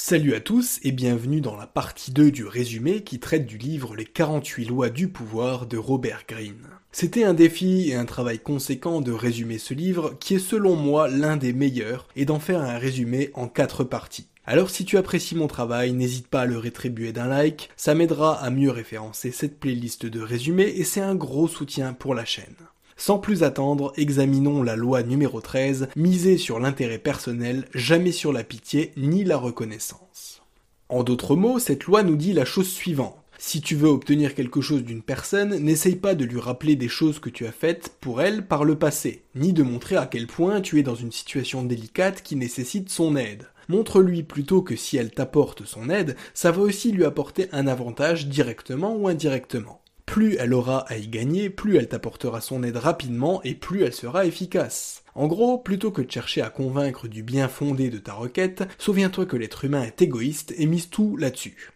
[0.00, 3.96] Salut à tous et bienvenue dans la partie 2 du résumé qui traite du livre
[3.96, 6.68] Les 48 lois du pouvoir de Robert Greene.
[6.92, 11.08] C'était un défi et un travail conséquent de résumer ce livre qui est selon moi
[11.08, 14.28] l'un des meilleurs et d'en faire un résumé en 4 parties.
[14.46, 18.40] Alors si tu apprécies mon travail, n'hésite pas à le rétribuer d'un like, ça m'aidera
[18.40, 22.54] à mieux référencer cette playlist de résumés et c'est un gros soutien pour la chaîne.
[23.00, 28.42] Sans plus attendre, examinons la loi numéro 13, miser sur l'intérêt personnel, jamais sur la
[28.42, 30.42] pitié ni la reconnaissance.
[30.88, 33.14] En d'autres mots, cette loi nous dit la chose suivante.
[33.38, 37.20] Si tu veux obtenir quelque chose d'une personne, n'essaye pas de lui rappeler des choses
[37.20, 40.60] que tu as faites pour elle par le passé, ni de montrer à quel point
[40.60, 43.46] tu es dans une situation délicate qui nécessite son aide.
[43.68, 48.26] Montre-lui plutôt que si elle t'apporte son aide, ça va aussi lui apporter un avantage
[48.26, 49.82] directement ou indirectement.
[50.08, 53.92] Plus elle aura à y gagner, plus elle t'apportera son aide rapidement et plus elle
[53.92, 55.02] sera efficace.
[55.14, 59.26] En gros, plutôt que de chercher à convaincre du bien fondé de ta requête, souviens-toi
[59.26, 61.72] que l'être humain est égoïste et mise tout là-dessus.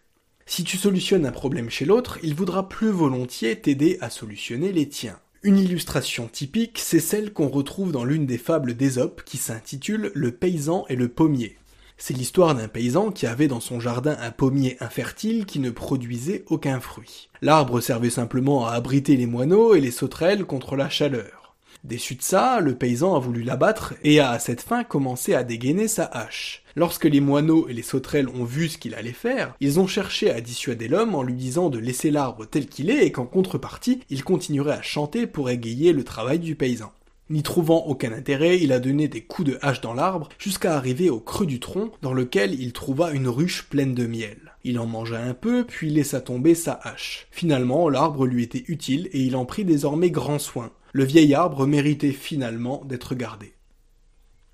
[0.47, 4.89] Si tu solutionnes un problème chez l'autre, il voudra plus volontiers t'aider à solutionner les
[4.89, 5.19] tiens.
[5.43, 10.31] Une illustration typique, c'est celle qu'on retrouve dans l'une des fables d'Ésope qui s'intitule Le
[10.31, 11.57] paysan et le pommier.
[12.05, 16.43] C'est l'histoire d'un paysan qui avait dans son jardin un pommier infertile qui ne produisait
[16.47, 17.29] aucun fruit.
[17.41, 21.55] L'arbre servait simplement à abriter les moineaux et les sauterelles contre la chaleur.
[21.85, 25.45] Déçu de ça, le paysan a voulu l'abattre et a à cette fin commencé à
[25.45, 26.63] dégainer sa hache.
[26.75, 30.29] Lorsque les moineaux et les sauterelles ont vu ce qu'il allait faire, ils ont cherché
[30.29, 34.01] à dissuader l'homme en lui disant de laisser l'arbre tel qu'il est et qu'en contrepartie,
[34.09, 36.91] il continuerait à chanter pour égayer le travail du paysan.
[37.29, 41.09] N'y trouvant aucun intérêt, il a donné des coups de hache dans l'arbre jusqu'à arriver
[41.09, 44.53] au creux du tronc dans lequel il trouva une ruche pleine de miel.
[44.65, 47.27] Il en mangea un peu, puis laissa tomber sa hache.
[47.31, 50.71] Finalement, l'arbre lui était utile et il en prit désormais grand soin.
[50.91, 53.53] Le vieil arbre méritait finalement d'être gardé.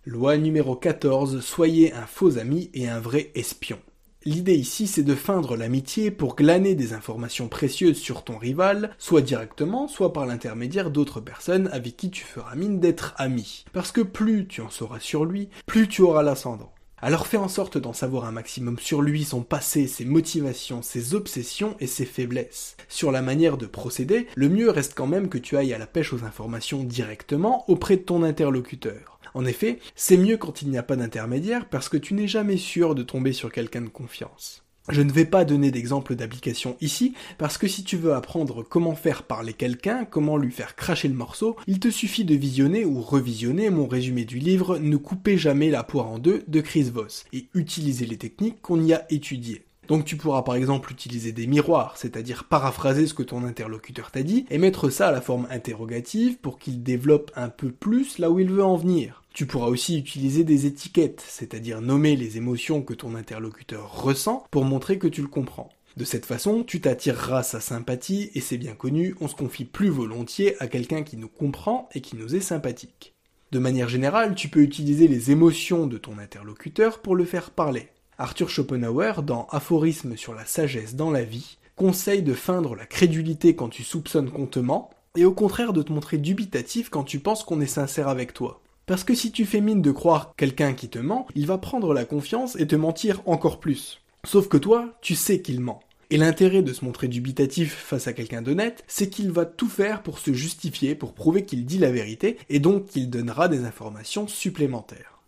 [0.05, 1.41] Loi numéro 14.
[1.41, 3.79] Soyez un faux ami et un vrai espion.
[4.25, 9.21] L'idée ici, c'est de feindre l'amitié pour glaner des informations précieuses sur ton rival, soit
[9.21, 13.63] directement, soit par l'intermédiaire d'autres personnes avec qui tu feras mine d'être ami.
[13.71, 16.73] Parce que plus tu en sauras sur lui, plus tu auras l'ascendant.
[17.01, 21.15] Alors fais en sorte d'en savoir un maximum sur lui, son passé, ses motivations, ses
[21.15, 22.75] obsessions et ses faiblesses.
[22.89, 25.87] Sur la manière de procéder, le mieux reste quand même que tu ailles à la
[25.87, 29.18] pêche aux informations directement auprès de ton interlocuteur.
[29.33, 32.57] En effet, c'est mieux quand il n'y a pas d'intermédiaire parce que tu n'es jamais
[32.57, 34.63] sûr de tomber sur quelqu'un de confiance.
[34.89, 38.95] Je ne vais pas donner d'exemple d'application ici, parce que si tu veux apprendre comment
[38.95, 42.99] faire parler quelqu'un, comment lui faire cracher le morceau, il te suffit de visionner ou
[43.01, 47.25] revisionner mon résumé du livre Ne coupez jamais la poire en deux de Chris Voss,
[47.33, 49.63] et utiliser les techniques qu'on y a étudiées.
[49.87, 54.23] Donc tu pourras par exemple utiliser des miroirs, c'est-à-dire paraphraser ce que ton interlocuteur t'a
[54.23, 58.31] dit, et mettre ça à la forme interrogative pour qu'il développe un peu plus là
[58.31, 59.18] où il veut en venir.
[59.33, 64.65] Tu pourras aussi utiliser des étiquettes, c'est-à-dire nommer les émotions que ton interlocuteur ressent pour
[64.65, 65.69] montrer que tu le comprends.
[65.97, 69.89] De cette façon, tu t'attireras sa sympathie et c'est bien connu, on se confie plus
[69.89, 73.13] volontiers à quelqu'un qui nous comprend et qui nous est sympathique.
[73.51, 77.89] De manière générale, tu peux utiliser les émotions de ton interlocuteur pour le faire parler.
[78.17, 83.55] Arthur Schopenhauer, dans Aphorisme sur la sagesse dans la vie, conseille de feindre la crédulité
[83.55, 87.19] quand tu soupçonnes qu'on te ment, et au contraire de te montrer dubitatif quand tu
[87.19, 88.61] penses qu'on est sincère avec toi.
[88.89, 91.93] Parce que si tu fais mine de croire quelqu'un qui te ment, il va prendre
[91.93, 94.01] la confiance et te mentir encore plus.
[94.25, 95.81] Sauf que toi, tu sais qu'il ment.
[96.09, 100.01] Et l'intérêt de se montrer dubitatif face à quelqu'un d'honnête, c'est qu'il va tout faire
[100.01, 104.27] pour se justifier, pour prouver qu'il dit la vérité, et donc qu'il donnera des informations
[104.27, 105.19] supplémentaires.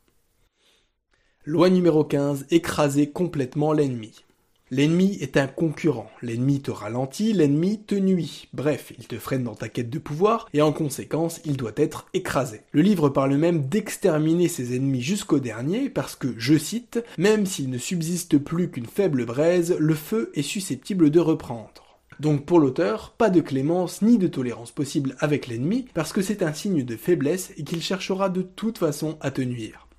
[1.45, 4.25] Loi numéro 15, écraser complètement l'ennemi.
[4.73, 9.53] L'ennemi est un concurrent, l'ennemi te ralentit, l'ennemi te nuit, bref, il te freine dans
[9.53, 12.61] ta quête de pouvoir, et en conséquence, il doit être écrasé.
[12.71, 17.69] Le livre parle même d'exterminer ses ennemis jusqu'au dernier, parce que, je cite, même s'il
[17.69, 21.99] ne subsiste plus qu'une faible braise, le feu est susceptible de reprendre.
[22.21, 26.43] Donc pour l'auteur, pas de clémence ni de tolérance possible avec l'ennemi, parce que c'est
[26.43, 29.89] un signe de faiblesse et qu'il cherchera de toute façon à te nuire.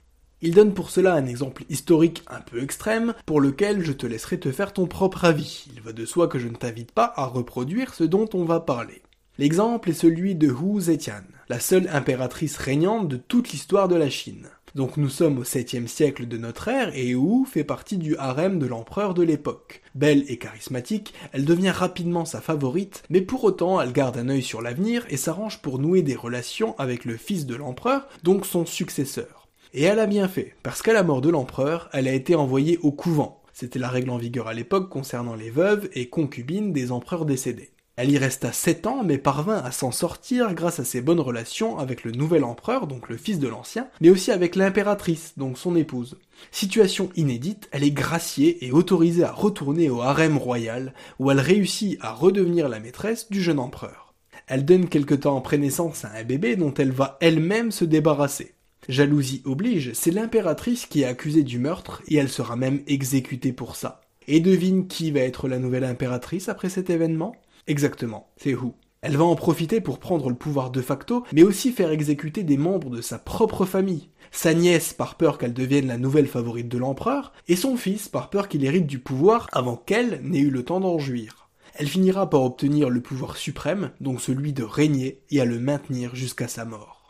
[0.44, 4.40] Il donne pour cela un exemple historique un peu extrême, pour lequel je te laisserai
[4.40, 5.66] te faire ton propre avis.
[5.72, 8.58] Il va de soi que je ne t'invite pas à reproduire ce dont on va
[8.58, 9.02] parler.
[9.38, 14.10] L'exemple est celui de Hu Zetian, la seule impératrice régnante de toute l'histoire de la
[14.10, 14.48] Chine.
[14.74, 18.58] Donc nous sommes au 7e siècle de notre ère et Hu fait partie du harem
[18.58, 19.80] de l'empereur de l'époque.
[19.94, 24.42] Belle et charismatique, elle devient rapidement sa favorite, mais pour autant elle garde un œil
[24.42, 28.66] sur l'avenir et s'arrange pour nouer des relations avec le fils de l'empereur, donc son
[28.66, 29.41] successeur.
[29.74, 32.78] Et elle a bien fait, parce qu'à la mort de l'empereur, elle a été envoyée
[32.82, 33.42] au couvent.
[33.54, 37.70] C'était la règle en vigueur à l'époque concernant les veuves et concubines des empereurs décédés.
[37.96, 41.78] Elle y resta 7 ans, mais parvint à s'en sortir grâce à ses bonnes relations
[41.78, 45.74] avec le nouvel empereur, donc le fils de l'ancien, mais aussi avec l'impératrice, donc son
[45.74, 46.18] épouse.
[46.50, 51.98] Situation inédite, elle est graciée et autorisée à retourner au harem royal, où elle réussit
[52.02, 54.14] à redevenir la maîtresse du jeune empereur.
[54.48, 58.54] Elle donne quelque temps après naissance à un bébé dont elle va elle-même se débarrasser.
[58.88, 63.76] Jalousie oblige, c'est l'impératrice qui est accusée du meurtre et elle sera même exécutée pour
[63.76, 64.00] ça.
[64.26, 67.34] Et devine qui va être la nouvelle impératrice après cet événement?
[67.66, 68.72] Exactement, c'est Hu.
[69.00, 72.56] Elle va en profiter pour prendre le pouvoir de facto, mais aussi faire exécuter des
[72.56, 74.10] membres de sa propre famille.
[74.30, 78.30] Sa nièce par peur qu'elle devienne la nouvelle favorite de l'empereur, et son fils par
[78.30, 81.48] peur qu'il hérite du pouvoir avant qu'elle n'ait eu le temps d'en jouir.
[81.74, 86.14] Elle finira par obtenir le pouvoir suprême, donc celui de régner et à le maintenir
[86.14, 87.01] jusqu'à sa mort.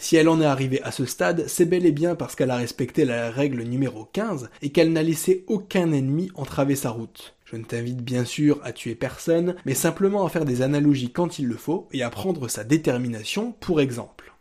[0.00, 2.56] Si elle en est arrivée à ce stade, c'est bel et bien parce qu'elle a
[2.56, 7.34] respecté la règle numéro 15 et qu'elle n'a laissé aucun ennemi entraver sa route.
[7.44, 11.40] Je ne t'invite bien sûr à tuer personne, mais simplement à faire des analogies quand
[11.40, 14.32] il le faut et à prendre sa détermination pour exemple.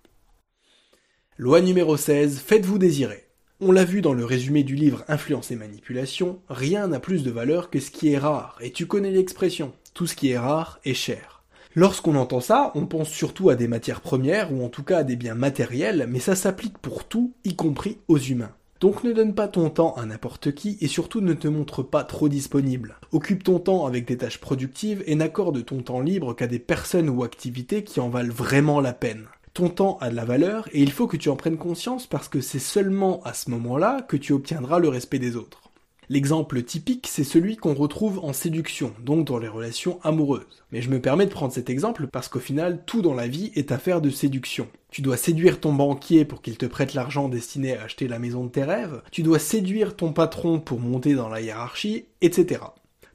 [1.38, 3.26] Loi numéro 16, faites-vous désirer.
[3.60, 7.32] On l'a vu dans le résumé du livre Influence et manipulation, rien n'a plus de
[7.32, 10.80] valeur que ce qui est rare, et tu connais l'expression, tout ce qui est rare
[10.86, 11.37] est cher.
[11.80, 15.04] Lorsqu'on entend ça, on pense surtout à des matières premières, ou en tout cas à
[15.04, 18.50] des biens matériels, mais ça s'applique pour tout, y compris aux humains.
[18.80, 22.04] Donc ne donne pas ton temps à n'importe qui et surtout ne te montre pas
[22.04, 22.96] trop disponible.
[23.12, 27.10] Occupe ton temps avec des tâches productives et n'accorde ton temps libre qu'à des personnes
[27.10, 29.28] ou activités qui en valent vraiment la peine.
[29.54, 32.28] Ton temps a de la valeur et il faut que tu en prennes conscience parce
[32.28, 35.67] que c'est seulement à ce moment-là que tu obtiendras le respect des autres.
[36.10, 40.64] L'exemple typique, c'est celui qu'on retrouve en séduction, donc dans les relations amoureuses.
[40.72, 43.52] Mais je me permets de prendre cet exemple parce qu'au final, tout dans la vie
[43.56, 44.70] est affaire de séduction.
[44.90, 48.46] Tu dois séduire ton banquier pour qu'il te prête l'argent destiné à acheter la maison
[48.46, 52.62] de tes rêves, tu dois séduire ton patron pour monter dans la hiérarchie, etc.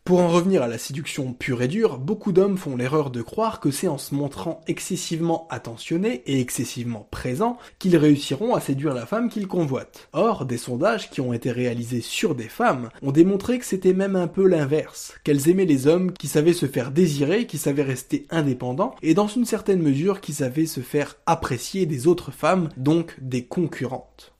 [0.05, 3.61] Pour en revenir à la séduction pure et dure, beaucoup d'hommes font l'erreur de croire
[3.61, 9.07] que c'est en se montrant excessivement attentionnés et excessivement présents qu'ils réussiront à séduire la
[9.07, 10.09] femme qu'ils convoitent.
[10.13, 14.17] Or, des sondages qui ont été réalisés sur des femmes ont démontré que c'était même
[14.17, 18.27] un peu l'inverse, qu'elles aimaient les hommes qui savaient se faire désirer, qui savaient rester
[18.31, 23.15] indépendants, et dans une certaine mesure qui savaient se faire apprécier des autres femmes, donc
[23.21, 24.35] des concurrentes.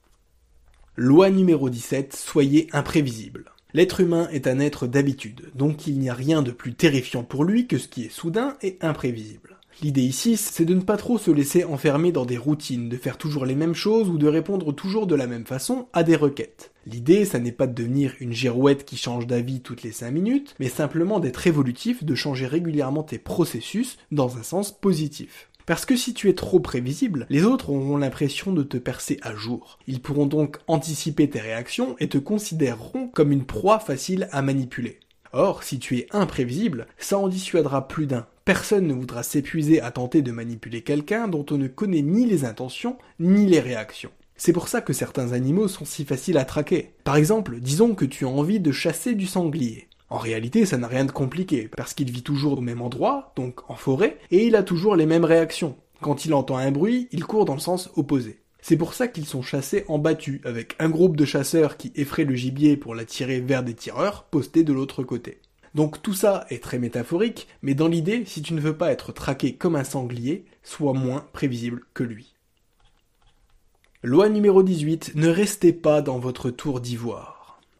[0.97, 3.52] Loi numéro 17, soyez imprévisible.
[3.75, 7.43] L'être humain est un être d'habitude, donc il n'y a rien de plus terrifiant pour
[7.43, 9.57] lui que ce qui est soudain et imprévisible.
[9.81, 13.17] L'idée ici, c'est de ne pas trop se laisser enfermer dans des routines, de faire
[13.17, 16.71] toujours les mêmes choses ou de répondre toujours de la même façon à des requêtes.
[16.85, 20.55] L'idée, ça n'est pas de devenir une girouette qui change d'avis toutes les 5 minutes,
[20.59, 25.49] mais simplement d'être évolutif, de changer régulièrement tes processus dans un sens positif.
[25.65, 29.33] Parce que si tu es trop prévisible, les autres auront l'impression de te percer à
[29.33, 29.79] jour.
[29.87, 34.99] Ils pourront donc anticiper tes réactions et te considéreront comme une proie facile à manipuler.
[35.31, 38.27] Or, si tu es imprévisible, ça en dissuadera plus d'un.
[38.45, 42.45] Personne ne voudra s'épuiser à tenter de manipuler quelqu'un dont on ne connaît ni les
[42.45, 44.11] intentions ni les réactions.
[44.35, 46.91] C'est pour ça que certains animaux sont si faciles à traquer.
[47.03, 49.87] Par exemple, disons que tu as envie de chasser du sanglier.
[50.13, 53.67] En réalité, ça n'a rien de compliqué, parce qu'il vit toujours au même endroit, donc
[53.67, 55.75] en forêt, et il a toujours les mêmes réactions.
[56.01, 58.39] Quand il entend un bruit, il court dans le sens opposé.
[58.61, 62.25] C'est pour ça qu'ils sont chassés en battu, avec un groupe de chasseurs qui effraient
[62.25, 65.39] le gibier pour l'attirer vers des tireurs postés de l'autre côté.
[65.73, 69.13] Donc tout ça est très métaphorique, mais dans l'idée, si tu ne veux pas être
[69.13, 72.35] traqué comme un sanglier, sois moins prévisible que lui.
[74.03, 77.32] Loi numéro 18, ne restez pas dans votre tour d'ivoire.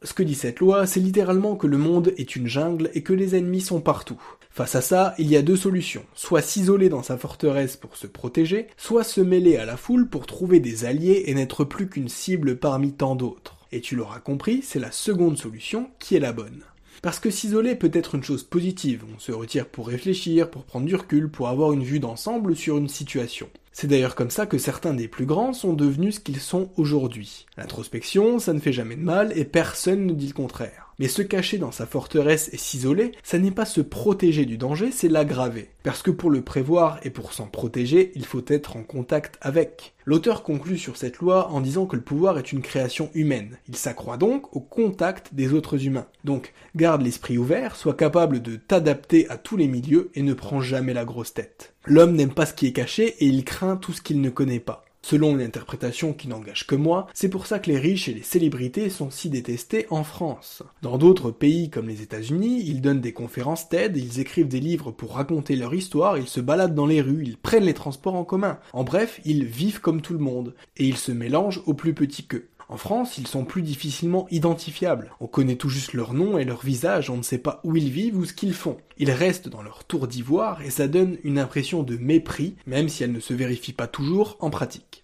[0.05, 3.13] Ce que dit cette loi, c'est littéralement que le monde est une jungle et que
[3.13, 4.21] les ennemis sont partout.
[4.49, 6.03] Face à ça, il y a deux solutions.
[6.13, 10.25] Soit s'isoler dans sa forteresse pour se protéger, soit se mêler à la foule pour
[10.25, 13.55] trouver des alliés et n'être plus qu'une cible parmi tant d'autres.
[13.71, 16.63] Et tu l'auras compris, c'est la seconde solution qui est la bonne.
[17.01, 20.85] Parce que s'isoler peut être une chose positive, on se retire pour réfléchir, pour prendre
[20.85, 23.49] du recul, pour avoir une vue d'ensemble sur une situation.
[23.73, 27.47] C'est d'ailleurs comme ça que certains des plus grands sont devenus ce qu'ils sont aujourd'hui.
[27.57, 30.93] L'introspection, ça ne fait jamais de mal et personne ne dit le contraire.
[30.99, 34.91] Mais se cacher dans sa forteresse et s'isoler, ça n'est pas se protéger du danger,
[34.91, 35.69] c'est l'aggraver.
[35.81, 39.95] Parce que pour le prévoir et pour s'en protéger, il faut être en contact avec.
[40.05, 43.57] L'auteur conclut sur cette loi en disant que le pouvoir est une création humaine.
[43.67, 46.07] Il s'accroît donc au contact des autres humains.
[46.25, 50.61] Donc, garde l'esprit ouvert, sois capable de t'adapter à tous les milieux et ne prends
[50.61, 51.72] jamais la grosse tête.
[51.85, 54.61] L'homme n'aime pas ce qui est caché et il craint tout ce qu'il ne connaît
[54.61, 54.85] pas.
[55.05, 58.23] Selon une interprétation qui n'engage que moi, c'est pour ça que les riches et les
[58.23, 60.63] célébrités sont si détestés en France.
[60.81, 64.91] Dans d'autres pays comme les États-Unis, ils donnent des conférences TED, ils écrivent des livres
[64.91, 68.23] pour raconter leur histoire, ils se baladent dans les rues, ils prennent les transports en
[68.23, 68.59] commun.
[68.71, 72.25] En bref, ils vivent comme tout le monde, et ils se mélangent aux plus petits
[72.25, 72.47] qu'eux.
[72.73, 75.11] En France, ils sont plus difficilement identifiables.
[75.19, 77.91] On connaît tout juste leur nom et leur visage, on ne sait pas où ils
[77.91, 78.77] vivent ou ce qu'ils font.
[78.97, 83.03] Ils restent dans leur tour d'ivoire et ça donne une impression de mépris, même si
[83.03, 85.03] elle ne se vérifie pas toujours en pratique.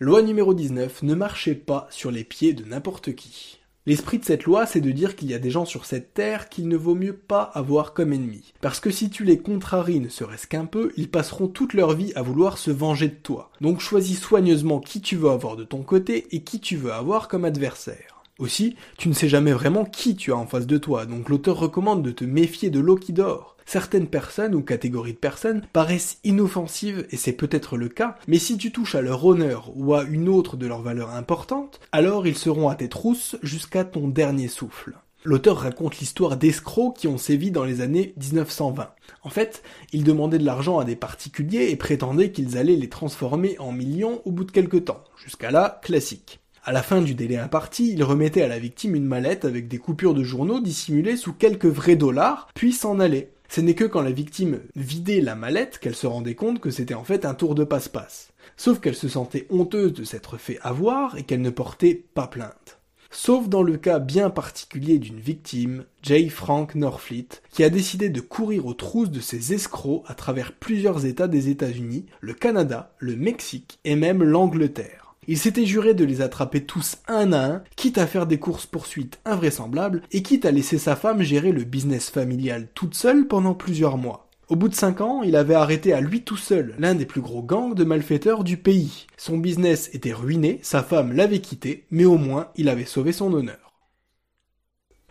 [0.00, 3.58] Loi numéro 19, ne marchez pas sur les pieds de n'importe qui.
[3.86, 6.48] L'esprit de cette loi, c'est de dire qu'il y a des gens sur cette terre
[6.48, 8.54] qu'il ne vaut mieux pas avoir comme ennemis.
[8.62, 12.10] Parce que si tu les contraries ne serait-ce qu'un peu, ils passeront toute leur vie
[12.14, 13.50] à vouloir se venger de toi.
[13.60, 17.28] Donc choisis soigneusement qui tu veux avoir de ton côté et qui tu veux avoir
[17.28, 18.22] comme adversaire.
[18.38, 21.58] Aussi, tu ne sais jamais vraiment qui tu as en face de toi, donc l'auteur
[21.58, 23.53] recommande de te méfier de l'eau qui dort.
[23.66, 28.58] Certaines personnes ou catégories de personnes paraissent inoffensives et c'est peut-être le cas, mais si
[28.58, 32.36] tu touches à leur honneur ou à une autre de leurs valeurs importantes, alors ils
[32.36, 34.98] seront à tes trousses jusqu'à ton dernier souffle.
[35.26, 38.90] L'auteur raconte l'histoire d'escrocs qui ont sévi dans les années 1920.
[39.22, 39.62] En fait,
[39.94, 44.20] ils demandaient de l'argent à des particuliers et prétendaient qu'ils allaient les transformer en millions
[44.26, 45.02] au bout de quelques temps.
[45.16, 46.40] Jusqu'à là, classique.
[46.62, 49.78] À la fin du délai imparti, ils remettaient à la victime une mallette avec des
[49.78, 53.33] coupures de journaux dissimulées sous quelques vrais dollars, puis s'en allaient.
[53.54, 56.94] Ce n'est que quand la victime vidait la mallette qu'elle se rendait compte que c'était
[56.94, 58.32] en fait un tour de passe-passe.
[58.56, 62.80] Sauf qu'elle se sentait honteuse de s'être fait avoir et qu'elle ne portait pas plainte.
[63.12, 66.30] Sauf dans le cas bien particulier d'une victime, J.
[66.30, 71.06] Frank Norfleet, qui a décidé de courir aux trousses de ses escrocs à travers plusieurs
[71.06, 75.13] États des États-Unis, le Canada, le Mexique et même l'Angleterre.
[75.26, 79.20] Il s'était juré de les attraper tous un à un, quitte à faire des courses-poursuites
[79.24, 83.96] invraisemblables, et quitte à laisser sa femme gérer le business familial toute seule pendant plusieurs
[83.96, 84.28] mois.
[84.48, 87.22] Au bout de cinq ans, il avait arrêté à lui tout seul l'un des plus
[87.22, 89.06] gros gangs de malfaiteurs du pays.
[89.16, 93.32] Son business était ruiné, sa femme l'avait quitté, mais au moins il avait sauvé son
[93.32, 93.72] honneur.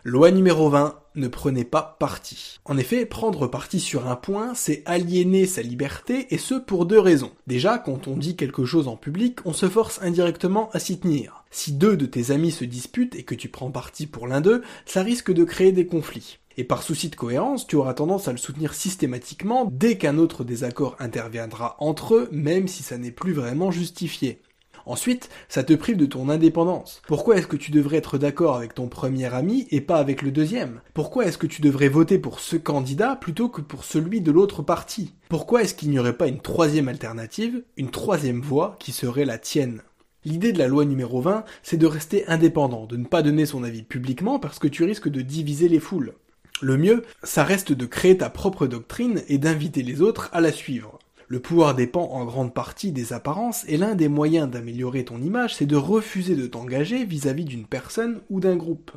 [0.04, 2.60] Loi numéro 20, ne prenez pas parti.
[2.64, 6.98] En effet, prendre parti sur un point, c'est aliéner sa liberté, et ce pour deux
[6.98, 7.32] raisons.
[7.46, 11.44] Déjà, quand on dit quelque chose en public, on se force indirectement à s'y tenir.
[11.50, 14.62] Si deux de tes amis se disputent et que tu prends parti pour l'un d'eux,
[14.86, 16.38] ça risque de créer des conflits.
[16.56, 20.44] Et par souci de cohérence, tu auras tendance à le soutenir systématiquement dès qu'un autre
[20.44, 24.40] désaccord interviendra entre eux, même si ça n'est plus vraiment justifié.
[24.86, 27.00] Ensuite, ça te prive de ton indépendance.
[27.06, 30.30] Pourquoi est-ce que tu devrais être d'accord avec ton premier ami et pas avec le
[30.30, 30.80] deuxième?
[30.92, 34.62] Pourquoi est-ce que tu devrais voter pour ce candidat plutôt que pour celui de l'autre
[34.62, 35.14] parti?
[35.28, 39.38] Pourquoi est-ce qu'il n'y aurait pas une troisième alternative, une troisième voie qui serait la
[39.38, 39.80] tienne?
[40.26, 43.62] L'idée de la loi numéro 20, c'est de rester indépendant, de ne pas donner son
[43.62, 46.14] avis publiquement parce que tu risques de diviser les foules.
[46.62, 50.52] Le mieux, ça reste de créer ta propre doctrine et d'inviter les autres à la
[50.52, 50.98] suivre.
[51.28, 55.54] Le pouvoir dépend en grande partie des apparences et l'un des moyens d'améliorer ton image,
[55.56, 58.92] c'est de refuser de t'engager vis-à-vis d'une personne ou d'un groupe.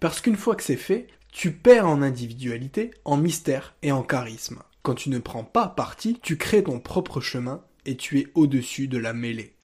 [0.00, 4.62] Parce qu'une fois que c'est fait, tu perds en individualité, en mystère et en charisme.
[4.82, 8.88] Quand tu ne prends pas parti, tu crées ton propre chemin et tu es au-dessus
[8.88, 9.56] de la mêlée.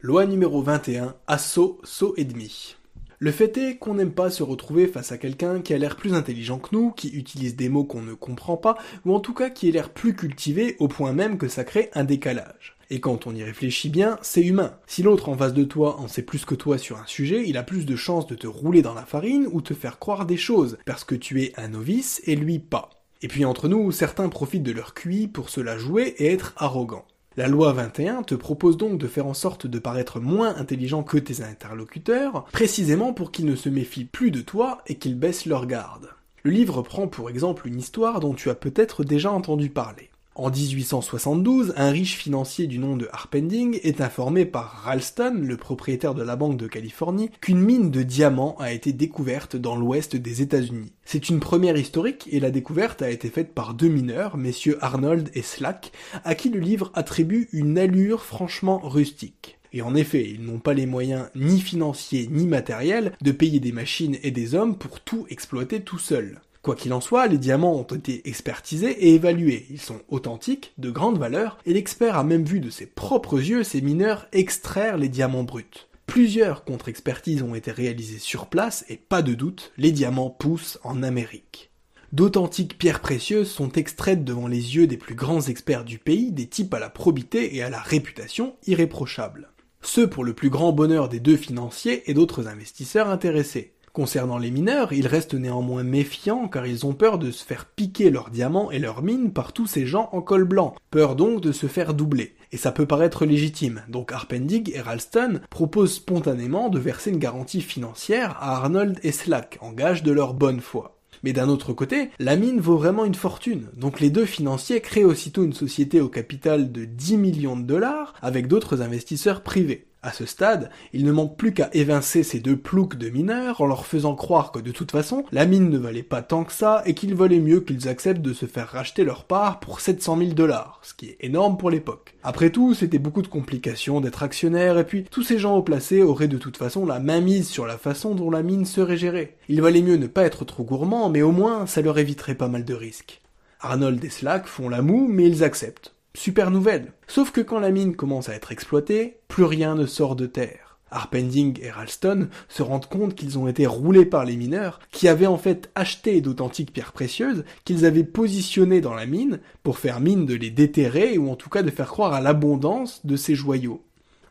[0.00, 2.77] Loi numéro 21, assaut, saut et demi.
[3.20, 6.14] Le fait est qu'on n'aime pas se retrouver face à quelqu'un qui a l'air plus
[6.14, 9.50] intelligent que nous, qui utilise des mots qu'on ne comprend pas, ou en tout cas
[9.50, 12.76] qui a l'air plus cultivé au point même que ça crée un décalage.
[12.90, 14.76] Et quand on y réfléchit bien, c'est humain.
[14.86, 17.56] Si l'autre en face de toi en sait plus que toi sur un sujet, il
[17.56, 20.36] a plus de chances de te rouler dans la farine ou te faire croire des
[20.36, 22.90] choses, parce que tu es un novice et lui pas.
[23.20, 26.54] Et puis entre nous, certains profitent de leur QI pour se la jouer et être
[26.56, 27.04] arrogants.
[27.38, 31.18] La loi 21 te propose donc de faire en sorte de paraître moins intelligent que
[31.18, 35.66] tes interlocuteurs, précisément pour qu'ils ne se méfient plus de toi et qu'ils baissent leur
[35.66, 36.08] garde.
[36.42, 40.10] Le livre prend pour exemple une histoire dont tu as peut-être déjà entendu parler.
[40.38, 46.14] En 1872, un riche financier du nom de Harpending est informé par Ralston, le propriétaire
[46.14, 50.40] de la Banque de Californie, qu'une mine de diamants a été découverte dans l'ouest des
[50.40, 50.92] États-Unis.
[51.04, 55.28] C'est une première historique et la découverte a été faite par deux mineurs, messieurs Arnold
[55.34, 55.90] et Slack,
[56.22, 59.58] à qui le livre attribue une allure franchement rustique.
[59.72, 63.72] Et en effet, ils n'ont pas les moyens ni financiers ni matériels de payer des
[63.72, 66.40] machines et des hommes pour tout exploiter tout seuls.
[66.62, 69.66] Quoi qu'il en soit, les diamants ont été expertisés et évalués.
[69.70, 73.62] Ils sont authentiques, de grande valeur, et l'expert a même vu de ses propres yeux
[73.62, 75.88] ces mineurs extraire les diamants bruts.
[76.06, 81.02] Plusieurs contre-expertises ont été réalisées sur place et pas de doute, les diamants poussent en
[81.02, 81.70] Amérique.
[82.12, 86.46] D'authentiques pierres précieuses sont extraites devant les yeux des plus grands experts du pays, des
[86.46, 89.50] types à la probité et à la réputation irréprochables.
[89.82, 93.74] Ce pour le plus grand bonheur des deux financiers et d'autres investisseurs intéressés.
[93.98, 98.10] Concernant les mineurs, ils restent néanmoins méfiants car ils ont peur de se faire piquer
[98.10, 101.50] leurs diamants et leurs mines par tous ces gens en col blanc, peur donc de
[101.50, 102.36] se faire doubler.
[102.52, 107.60] Et ça peut paraître légitime, donc Arpendig et Ralston proposent spontanément de verser une garantie
[107.60, 111.00] financière à Arnold et Slack en gage de leur bonne foi.
[111.24, 115.02] Mais d'un autre côté, la mine vaut vraiment une fortune, donc les deux financiers créent
[115.02, 119.87] aussitôt une société au capital de 10 millions de dollars avec d'autres investisseurs privés.
[120.00, 123.66] À ce stade, il ne manque plus qu'à évincer ces deux ploucs de mineurs en
[123.66, 126.82] leur faisant croire que de toute façon, la mine ne valait pas tant que ça
[126.86, 130.30] et qu'il valait mieux qu'ils acceptent de se faire racheter leur part pour 700 000
[130.34, 132.14] dollars, ce qui est énorme pour l'époque.
[132.22, 136.02] Après tout, c'était beaucoup de complications d'être actionnaire et puis tous ces gens au placé
[136.02, 139.36] auraient de toute façon la main mise sur la façon dont la mine serait gérée.
[139.48, 142.48] Il valait mieux ne pas être trop gourmand, mais au moins ça leur éviterait pas
[142.48, 143.20] mal de risques.
[143.60, 145.92] Arnold et Slack font la moue, mais ils acceptent.
[146.18, 146.94] Super nouvelle.
[147.06, 150.76] Sauf que quand la mine commence à être exploitée, plus rien ne sort de terre.
[150.90, 155.28] Harpending et Ralston se rendent compte qu'ils ont été roulés par les mineurs, qui avaient
[155.28, 160.26] en fait acheté d'authentiques pierres précieuses qu'ils avaient positionnées dans la mine pour faire mine
[160.26, 163.84] de les déterrer ou en tout cas de faire croire à l'abondance de ces joyaux.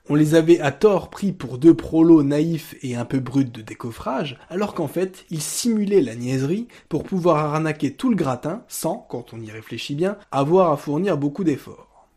[0.10, 3.62] On les avait à tort pris pour deux prolos naïfs et un peu bruts de
[3.62, 9.06] décoffrage, alors qu'en fait, ils simulaient la niaiserie pour pouvoir arnaquer tout le gratin sans,
[9.10, 12.08] quand on y réfléchit bien, avoir à fournir beaucoup d'efforts.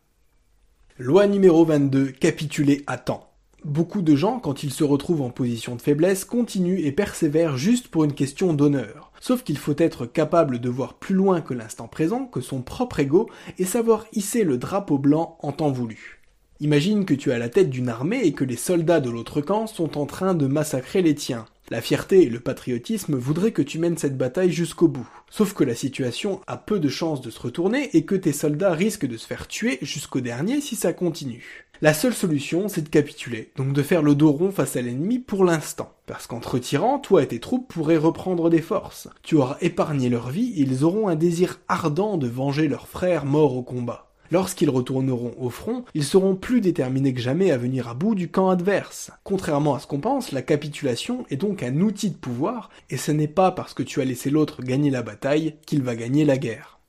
[0.99, 3.29] Loi numéro 22, capituler à temps.
[3.65, 7.89] Beaucoup de gens, quand ils se retrouvent en position de faiblesse, continuent et persévèrent juste
[7.89, 9.11] pour une question d'honneur.
[9.19, 13.01] Sauf qu'il faut être capable de voir plus loin que l'instant présent, que son propre
[13.01, 13.29] ego,
[13.59, 16.20] et savoir hisser le drapeau blanc en temps voulu.
[16.61, 19.41] Imagine que tu es à la tête d'une armée et que les soldats de l'autre
[19.41, 21.47] camp sont en train de massacrer les tiens.
[21.71, 25.09] La fierté et le patriotisme voudraient que tu mènes cette bataille jusqu'au bout.
[25.31, 28.73] Sauf que la situation a peu de chances de se retourner et que tes soldats
[28.73, 31.65] risquent de se faire tuer jusqu'au dernier si ça continue.
[31.81, 35.17] La seule solution, c'est de capituler, donc de faire le dos rond face à l'ennemi
[35.17, 35.91] pour l'instant.
[36.05, 39.07] Parce qu'en te retirant, toi et tes troupes pourraient reprendre des forces.
[39.23, 43.25] Tu auras épargné leur vie et ils auront un désir ardent de venger leurs frères
[43.25, 44.10] morts au combat.
[44.31, 48.31] Lorsqu'ils retourneront au front, ils seront plus déterminés que jamais à venir à bout du
[48.31, 49.11] camp adverse.
[49.25, 53.11] Contrairement à ce qu'on pense, la capitulation est donc un outil de pouvoir, et ce
[53.11, 56.37] n'est pas parce que tu as laissé l'autre gagner la bataille qu'il va gagner la
[56.37, 56.79] guerre.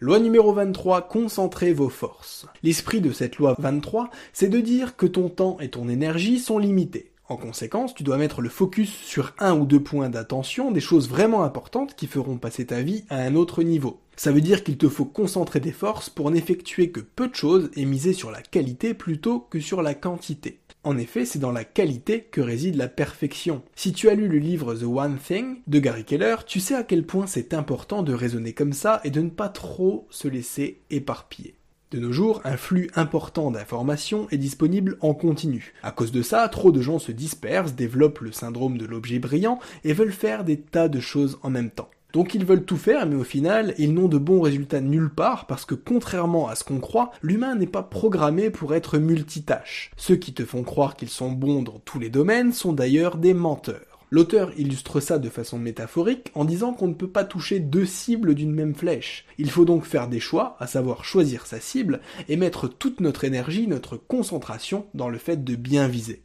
[0.00, 2.46] Loi numéro 23, concentrez vos forces.
[2.64, 6.58] L'esprit de cette loi 23, c'est de dire que ton temps et ton énergie sont
[6.58, 7.12] limités.
[7.28, 11.10] En conséquence, tu dois mettre le focus sur un ou deux points d'attention, des choses
[11.10, 14.00] vraiment importantes qui feront passer ta vie à un autre niveau.
[14.16, 17.70] Ça veut dire qu'il te faut concentrer tes forces pour n'effectuer que peu de choses
[17.76, 20.58] et miser sur la qualité plutôt que sur la quantité.
[20.84, 23.62] En effet, c'est dans la qualité que réside la perfection.
[23.76, 26.82] Si tu as lu le livre The One Thing de Gary Keller, tu sais à
[26.82, 30.80] quel point c'est important de raisonner comme ça et de ne pas trop se laisser
[30.88, 31.57] éparpiller.
[31.90, 35.72] De nos jours, un flux important d'informations est disponible en continu.
[35.82, 39.58] À cause de ça, trop de gens se dispersent, développent le syndrome de l'objet brillant
[39.84, 41.88] et veulent faire des tas de choses en même temps.
[42.12, 45.46] Donc ils veulent tout faire, mais au final, ils n'ont de bons résultats nulle part
[45.46, 49.90] parce que contrairement à ce qu'on croit, l'humain n'est pas programmé pour être multitâche.
[49.96, 53.32] Ceux qui te font croire qu'ils sont bons dans tous les domaines sont d'ailleurs des
[53.32, 53.87] menteurs.
[54.10, 58.34] L'auteur illustre ça de façon métaphorique en disant qu'on ne peut pas toucher deux cibles
[58.34, 59.26] d'une même flèche.
[59.36, 63.24] Il faut donc faire des choix, à savoir choisir sa cible, et mettre toute notre
[63.24, 66.22] énergie, notre concentration dans le fait de bien viser.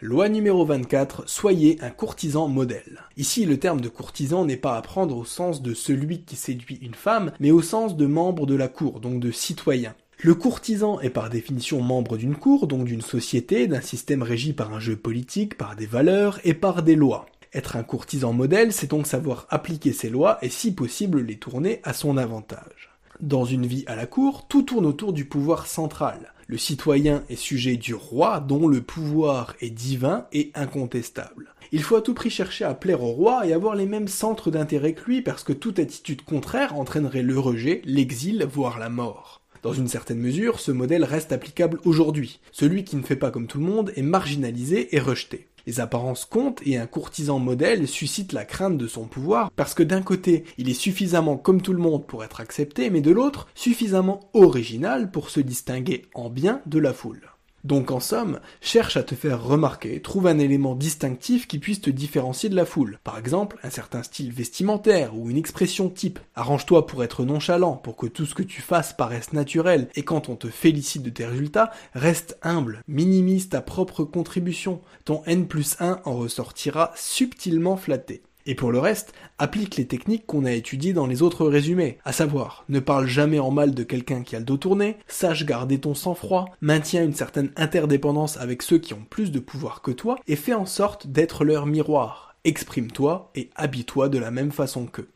[0.00, 3.00] Loi numéro 24, soyez un courtisan modèle.
[3.16, 6.78] Ici, le terme de courtisan n'est pas à prendre au sens de celui qui séduit
[6.82, 9.94] une femme, mais au sens de membre de la cour, donc de citoyen.
[10.18, 14.72] Le courtisan est par définition membre d'une cour, donc d'une société, d'un système régi par
[14.72, 17.26] un jeu politique, par des valeurs et par des lois.
[17.52, 21.80] Être un courtisan modèle, c'est donc savoir appliquer ces lois et si possible les tourner
[21.84, 22.90] à son avantage.
[23.20, 26.32] Dans une vie à la cour, tout tourne autour du pouvoir central.
[26.46, 31.52] Le citoyen est sujet du roi dont le pouvoir est divin et incontestable.
[31.72, 34.50] Il faut à tout prix chercher à plaire au roi et avoir les mêmes centres
[34.50, 39.42] d'intérêt que lui parce que toute attitude contraire entraînerait le rejet, l'exil, voire la mort.
[39.66, 42.38] Dans une certaine mesure, ce modèle reste applicable aujourd'hui.
[42.52, 45.48] Celui qui ne fait pas comme tout le monde est marginalisé et rejeté.
[45.66, 49.82] Les apparences comptent et un courtisan modèle suscite la crainte de son pouvoir parce que
[49.82, 53.48] d'un côté, il est suffisamment comme tout le monde pour être accepté, mais de l'autre,
[53.56, 57.32] suffisamment original pour se distinguer en bien de la foule.
[57.66, 61.90] Donc en somme, cherche à te faire remarquer, trouve un élément distinctif qui puisse te
[61.90, 63.00] différencier de la foule.
[63.02, 66.20] Par exemple, un certain style vestimentaire ou une expression type.
[66.36, 70.28] Arrange-toi pour être nonchalant, pour que tout ce que tu fasses paraisse naturel, et quand
[70.28, 74.80] on te félicite de tes résultats, reste humble, minimise ta propre contribution.
[75.04, 78.22] Ton N plus 1 en ressortira subtilement flatté.
[78.48, 82.12] Et pour le reste, applique les techniques qu'on a étudiées dans les autres résumés, à
[82.12, 85.80] savoir, ne parle jamais en mal de quelqu'un qui a le dos tourné, sache garder
[85.80, 90.16] ton sang-froid, maintiens une certaine interdépendance avec ceux qui ont plus de pouvoir que toi,
[90.28, 92.36] et fais en sorte d'être leur miroir.
[92.44, 95.08] Exprime-toi et habille-toi de la même façon qu'eux.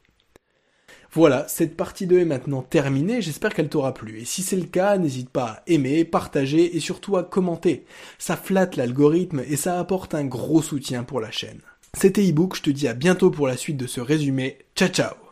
[1.12, 4.21] Voilà, cette partie 2 est maintenant terminée, j'espère qu'elle t'aura plu.
[4.21, 7.85] Et si c'est le cas, n'hésite pas à aimer, partager et surtout à commenter.
[8.19, 11.61] Ça flatte l'algorithme et ça apporte un gros soutien pour la chaîne.
[11.92, 14.59] C'était ebook, je te dis à bientôt pour la suite de ce résumé.
[14.76, 15.30] Ciao ciao